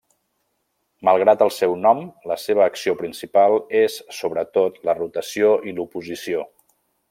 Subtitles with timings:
[1.09, 2.01] Malgrat el seu nom,
[2.31, 3.53] la seva acció principal
[3.83, 6.45] és sobretot la rotació i l'oposició.